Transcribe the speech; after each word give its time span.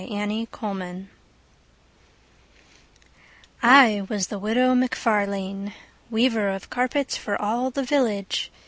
Widow 0.01 0.25
McFarlane 0.25 1.05
I 3.61 4.01
was 4.09 4.29
the 4.29 4.39
Widow 4.39 4.73
McFarlane, 4.73 5.73
Weaver 6.09 6.49
of 6.49 6.71
carpets 6.71 7.15
for 7.17 7.39
all 7.39 7.69
the 7.69 7.83
village. 7.83 8.51